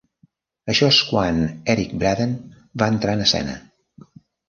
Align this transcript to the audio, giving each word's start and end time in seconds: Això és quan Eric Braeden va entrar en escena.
Això 0.73 0.89
és 0.93 1.01
quan 1.09 1.37
Eric 1.75 1.93
Braeden 2.01 2.35
va 2.83 2.91
entrar 2.97 3.19
en 3.19 3.25
escena. 3.31 3.59